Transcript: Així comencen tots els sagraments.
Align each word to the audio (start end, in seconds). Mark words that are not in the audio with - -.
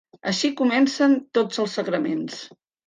Així 0.29 0.49
comencen 0.61 1.15
tots 1.39 1.65
els 1.67 1.81
sagraments. 1.81 2.45